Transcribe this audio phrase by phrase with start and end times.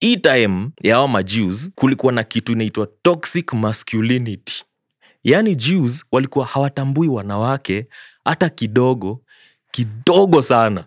[0.00, 4.64] hii time ya awa majews kulikuwa na kitu inaitwa toxic masculinity
[5.24, 7.86] yaani jews walikuwa hawatambui wanawake
[8.24, 9.20] hata kidogo
[9.70, 10.84] kidogo sana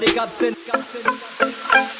[0.00, 0.54] the captain.
[0.70, 1.97] captain.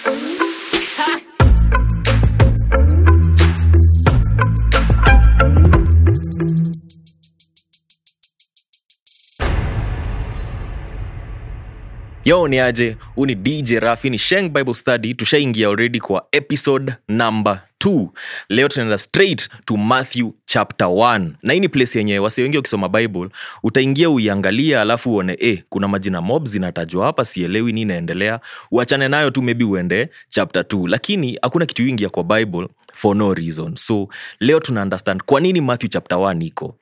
[12.25, 12.97] Yo ni aje?
[13.15, 15.15] Huu ni dj rafi ni sheng bible study.
[15.15, 18.09] Tushaingia already kwa episode number 2
[18.49, 22.89] leo tunaenda straight to matthew chapter 1 na hii ni place yenye wasi wengi wakisoma
[22.89, 23.29] bible
[23.63, 28.41] utaingia uiangalia alafu uone eh, kuna majina mob zinatajwa hapa sielewi ni inaendelea.
[28.71, 33.35] Uachane nayo tu maybe uende chapter 2 lakini hakuna kitu ingia kwa bible for no
[33.35, 33.77] reason.
[33.77, 34.09] So
[34.41, 36.77] leo tuna understand kwa nini matthew chapter 1 iko.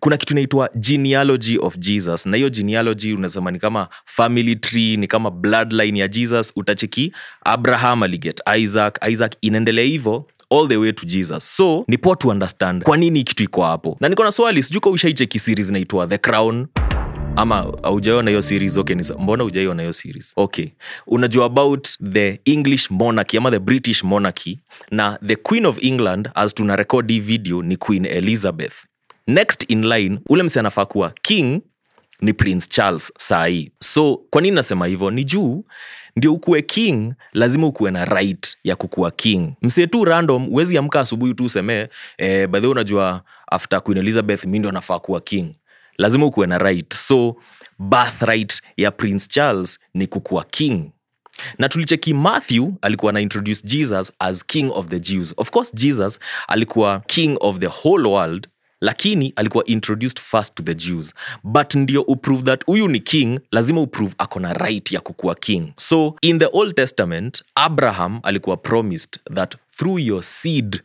[0.00, 2.26] Kuna kitu inaitwa genealogy of jesus.
[2.26, 6.52] Na hiyo genealogy unasema ni kama family tree ni kama bloodline ya jesus.
[6.56, 7.12] Utacheki
[7.44, 8.98] abraham aliget isaac.
[9.10, 11.56] Isaac inaendelea hivyo all the way to jesus.
[11.56, 13.96] So ni poa to understand kwa nini kitu iko hapo.
[14.00, 16.66] Na niko na swali sijuka ushaicheki series inaitwa the crown
[17.36, 18.76] ama aujaiona hiyo series?
[18.76, 20.32] Okay nisa, mbona ujaiona hiyo series?
[20.36, 20.66] Okay.
[21.06, 24.58] Unajua about the english monarchy ama the british monarchy
[24.90, 28.72] na the queen of england as tuna record hii video ni queen elizabeth.
[29.26, 31.60] Next in line ule mse anafaa kuwa king
[32.20, 35.10] ni prince charles sahii so kwa nini nasema hivyo?
[35.10, 35.64] Ni juu
[36.16, 39.52] ndio ukuwe king lazima ukuwe na right ya kukuwa king.
[39.62, 41.86] Msee tu random huwezi amka asubuhi tu usemee
[42.18, 45.54] eh, badhi unajua after queen elizabeth mi ndio anafaa kuwa king
[45.98, 46.94] lazima ukuwe na right.
[46.94, 47.36] So
[47.78, 50.90] birthright ya prince charles ni kukuwa king.
[51.58, 55.34] Na tulicheki matthew alikuwa na introduce jesus as king of the jews.
[55.36, 58.48] Of course jesus alikuwa king of the whole world
[58.80, 61.14] lakini alikuwa introduced first to the jews.
[61.44, 65.72] But ndio uprove that huyu ni king lazima uprove ako na right ya kukuwa king.
[65.76, 70.82] So in the old testament abraham alikuwa promised that through your seed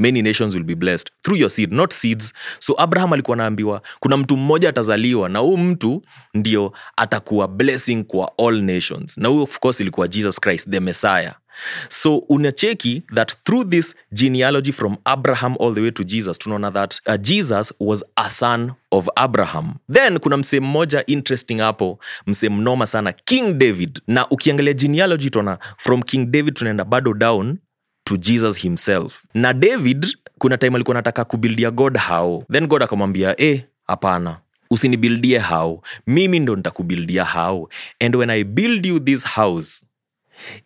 [0.00, 2.32] many nations will be blessed through your seed not seeds.
[2.58, 6.02] So abraham alikuwa anaambiwa kuna mtu mmoja atazaliwa na huu mtu
[6.34, 9.18] ndio atakuwa blessing kwa all nations.
[9.18, 11.34] Na huyo of course ilikuwa jesus christ the messiah.
[11.88, 17.00] So unacheki that through this genealogy from abraham all the way to jesus tunaona that
[17.06, 19.74] uh, jesus was a son of abraham.
[19.92, 24.00] Then kuna msee mmoja interesting hapo msee mnoma sana king david.
[24.06, 27.58] Na ukiangalia genealogy tuona from king david tunaenda bado down
[28.10, 29.22] to jesus himself.
[29.34, 34.40] Na david kuna time alikuwa nataka kubildia god hao then god akamwambia e hapana.
[34.70, 37.68] Usinibildie hao mimi ndo nitakubildia hao
[38.00, 39.84] and when i build you this house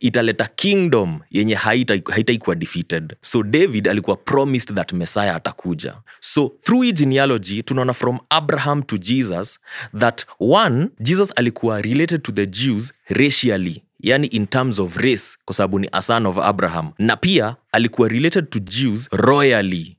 [0.00, 3.16] italeta kingdom yenye haitaikuwa haita defeated.
[3.20, 5.94] So david alikuwa promised that messiah atakuja.
[6.20, 9.58] So through genealogy tunaona from abraham to jesus
[9.98, 15.54] that one jesus alikuwa related to the jews racially yani in terms of race kwa
[15.54, 16.90] sababu ni a son of abraham.
[16.98, 19.96] Na pia alikuwa related to jews royally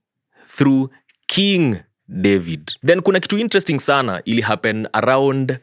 [0.58, 0.90] through
[1.28, 1.76] king
[2.08, 2.72] david.
[2.86, 5.58] Then kuna kitu interesting sana ili happen around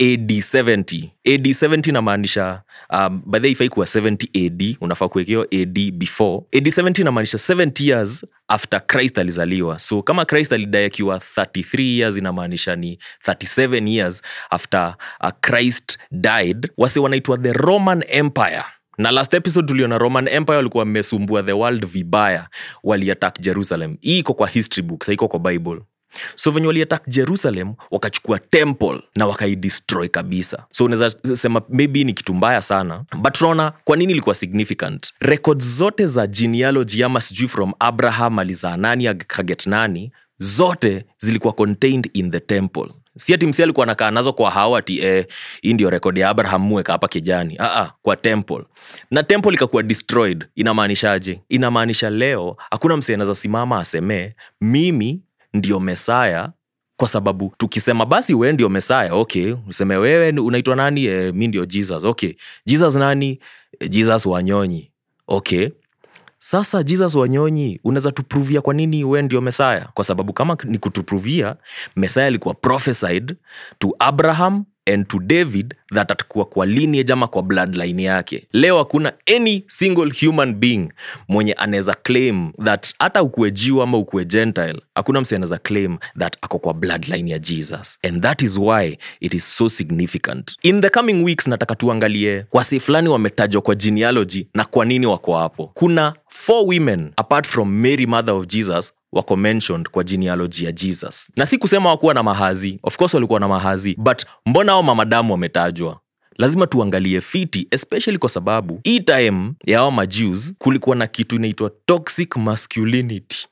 [0.00, 2.62] ad 70 ad 70 inamaanisha
[2.92, 6.42] um, by the way ifai kuwa 70 ad unafaa kuwekewa ad before.
[6.56, 9.78] Ad 70 inamaanisha 70 years after christ alizaliwa.
[9.78, 14.94] So kama christ alidai akiwa 33 years inamaanisha ni 37 years after
[15.24, 16.70] uh, christ died.
[16.76, 18.64] Wase wanaitwa the roman empire.
[18.98, 22.48] Na last episode tuliona roman empire walikuwa wamesumbua the world vibaya.
[22.84, 23.96] Waliattack jerusalem.
[24.00, 25.80] Hii iko kwa history books haiko kwa bible
[26.34, 30.64] so venye waliatak jerusalem wakachukua temple na wakaidestroy kabisa.
[30.70, 33.04] So unaweza sema maybe ni kitu mbaya sana.
[33.18, 35.12] But tunaona kwa nini ilikuwa significant?
[35.20, 42.10] Rekod zote za genealogy ama sijui from abraham alizaa nani akaget nani zote zilikuwa contained
[42.12, 42.86] in the temple.
[43.18, 45.26] Si ati msi alikuwa nakaa nazo kwa hao ati eh,
[45.62, 47.56] hii ndio rekodi ya abraham muweka hapa kijani.
[47.60, 48.64] Aa, kwa temple.
[49.10, 50.46] Na temple ikakuwa destroyed.
[50.54, 55.20] Inamaanishaje inamaanisha leo hakuna msi anaweza simama asemee mimi
[55.54, 56.52] ndio mesaya
[56.96, 61.04] kwa sababu tukisema basi wee ndio mesaya okay useme wewe unaitwa nani?
[61.04, 62.32] E, mi ndio jesus okay.
[62.66, 63.40] Jesus nani?
[63.80, 64.90] E, jesus wanyonyi
[65.28, 65.68] okay.
[66.38, 71.56] Sasa jesus wanyonyi unaweza tupruvia kwa nini we ndio mesaya kwa sababu kama ni kutupruvia
[71.96, 73.36] mesaya alikuwa prophesied
[73.78, 74.64] to abraham
[74.94, 78.46] and to david that atakuwa kwa lineage ama kwa bloodline yake.
[78.52, 80.88] Leo hakuna any single human being
[81.28, 86.36] mwenye anaweza claim that hata ukuwe jiu ama ukuwe gentile hakuna mse anaweza claim that
[86.40, 87.98] ako kwa bloodline ya jesus.
[88.02, 90.56] And that is why it is so significant.
[90.62, 95.38] In the coming weeks nataka tuangalie wasi fulani wametajwa kwa genealogy na kwa nini wako
[95.38, 95.70] hapo.
[95.74, 101.30] Kuna four women apart from mary mother of jesus wako mentioned kwa genealogy ya jesus.
[101.36, 102.80] Na si kusema wakuwa na mahazi.
[102.82, 106.00] Of course walikuwa na mahazi but mbona ao mamadamu wametajwa?
[106.38, 111.70] Lazima tuangalie fiti especially kwa sababu hii time ya ao majus kulikuwa na kitu inaitwa
[111.86, 113.46] toxic masculinity.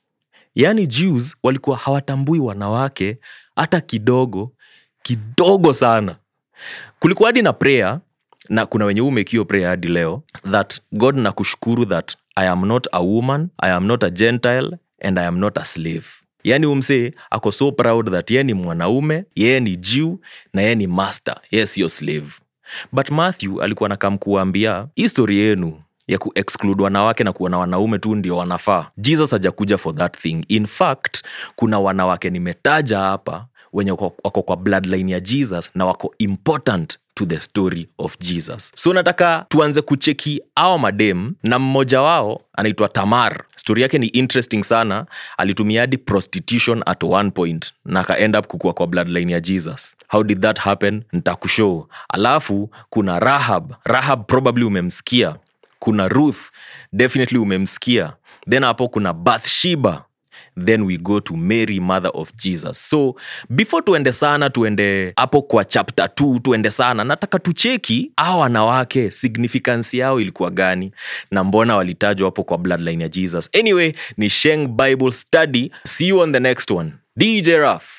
[0.55, 3.19] Yaani jews walikuwa hawatambui wanawake
[3.57, 4.53] hata kidogo
[5.03, 6.17] kidogo sana.
[6.99, 8.01] Kulikuwa hadi na prayer
[8.49, 12.99] na kuna wenye umekio prayer hadi leo that god nakushukuru that i am not a
[13.01, 16.05] woman i am not a gentile and i am not a slave.
[16.45, 20.17] Yaani umsee ako so proud that yeye ni mwanaume yeye ni jew
[20.53, 21.41] na yeye ni master.
[21.51, 22.27] Yeye siyo slave.
[22.93, 28.37] But matthew alikuwa nakam kuambia histori yenu ya kuexclude wanawake na kuona wanaume tu ndio
[28.37, 28.91] wanafaa.
[28.97, 30.45] Jesus hajakuja for that thing.
[30.49, 31.23] In fact
[31.57, 37.41] kuna wanawake nimetaja hapa wenye wako kwa bloodline ya jesus na wako important to the
[37.41, 38.73] story of jesus.
[38.75, 44.63] So nataka tuanze kucheki awa madem na mmoja wao anaitwa tamar stori yake ni interesting
[44.65, 45.07] sana.
[45.39, 49.97] Alitumia hadi prostitution at one point na akaend up kukua kwa bloodline ya jesus.
[50.09, 51.05] How did that happen?
[51.13, 53.75] Ntakushow alafu kuna rahab.
[53.85, 55.37] Rahab probably umemsikia.
[55.79, 56.39] Kuna ruth.
[56.93, 58.13] Definitely umemsikia.
[58.51, 60.05] Then hapo kuna bathsheba
[60.65, 62.89] then we go to mary mother of jesus.
[62.91, 63.15] So
[63.51, 67.05] before tuende sana tuende hapo kwa chapter 2 tuende sana.
[67.05, 70.93] Nataka tucheki aa wanawake signifikansi yao ilikuwa gani
[71.31, 73.51] na mbona walitajwa hapo kwa bloodline ya jesus.
[73.61, 75.71] Anyway ni sheng bible study.
[75.87, 76.93] See you on the next one.
[77.17, 77.98] Dj raf